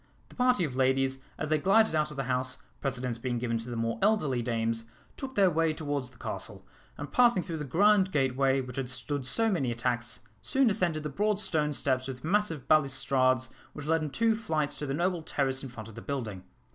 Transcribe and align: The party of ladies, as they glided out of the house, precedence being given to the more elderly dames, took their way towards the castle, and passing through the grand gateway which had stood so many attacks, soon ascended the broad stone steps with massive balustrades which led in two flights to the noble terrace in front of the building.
The 0.29 0.35
party 0.35 0.63
of 0.63 0.75
ladies, 0.75 1.19
as 1.37 1.49
they 1.49 1.59
glided 1.59 1.93
out 1.93 2.09
of 2.09 2.17
the 2.17 2.23
house, 2.23 2.63
precedence 2.79 3.19
being 3.19 3.37
given 3.37 3.59
to 3.59 3.69
the 3.69 3.75
more 3.75 3.99
elderly 4.01 4.41
dames, 4.41 4.85
took 5.15 5.35
their 5.35 5.51
way 5.51 5.73
towards 5.75 6.09
the 6.09 6.17
castle, 6.17 6.65
and 6.97 7.11
passing 7.11 7.43
through 7.43 7.57
the 7.59 7.65
grand 7.65 8.11
gateway 8.11 8.61
which 8.61 8.77
had 8.77 8.89
stood 8.89 9.27
so 9.27 9.51
many 9.51 9.71
attacks, 9.71 10.21
soon 10.41 10.71
ascended 10.71 11.03
the 11.03 11.09
broad 11.09 11.39
stone 11.39 11.71
steps 11.71 12.07
with 12.07 12.23
massive 12.23 12.67
balustrades 12.67 13.53
which 13.73 13.85
led 13.85 14.01
in 14.01 14.09
two 14.09 14.33
flights 14.33 14.73
to 14.77 14.87
the 14.87 14.95
noble 14.95 15.21
terrace 15.21 15.61
in 15.61 15.69
front 15.69 15.87
of 15.87 15.93
the 15.93 16.01
building. 16.01 16.45